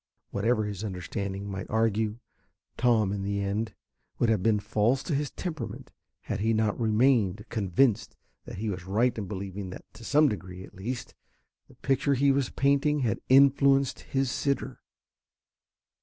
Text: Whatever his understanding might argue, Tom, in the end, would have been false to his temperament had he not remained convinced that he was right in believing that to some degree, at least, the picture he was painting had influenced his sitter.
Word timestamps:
Whatever 0.31 0.63
his 0.65 0.83
understanding 0.83 1.47
might 1.47 1.69
argue, 1.69 2.17
Tom, 2.75 3.11
in 3.13 3.21
the 3.21 3.39
end, 3.39 3.75
would 4.17 4.29
have 4.29 4.41
been 4.41 4.59
false 4.59 5.03
to 5.03 5.13
his 5.13 5.29
temperament 5.29 5.91
had 6.21 6.39
he 6.39 6.53
not 6.55 6.79
remained 6.79 7.45
convinced 7.49 8.15
that 8.45 8.57
he 8.57 8.67
was 8.71 8.85
right 8.87 9.15
in 9.15 9.27
believing 9.27 9.69
that 9.69 9.85
to 9.93 10.03
some 10.03 10.27
degree, 10.27 10.63
at 10.63 10.73
least, 10.73 11.13
the 11.67 11.75
picture 11.75 12.15
he 12.15 12.31
was 12.31 12.49
painting 12.49 13.01
had 13.01 13.21
influenced 13.29 13.99
his 13.99 14.31
sitter. 14.31 14.81